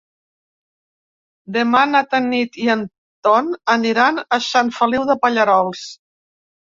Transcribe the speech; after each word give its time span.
Demà 1.57 1.81
na 1.89 1.99
Tanit 2.13 2.57
i 2.61 2.65
en 2.75 2.81
Ton 3.27 3.51
aniran 3.73 4.17
a 4.39 4.39
Sant 4.47 4.73
Feliu 4.79 5.05
de 5.11 5.17
Pallerols. 5.27 5.85